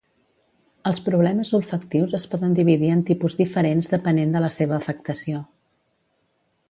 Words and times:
Els 0.91 1.01
problemes 1.09 1.51
olfactius 1.57 2.15
es 2.19 2.25
poden 2.31 2.55
dividir 2.61 2.89
en 2.95 3.03
tipus 3.11 3.37
diferents 3.43 3.93
depenent 3.93 4.35
de 4.37 4.43
la 4.47 4.51
seva 4.59 4.77
afectació. 4.79 5.45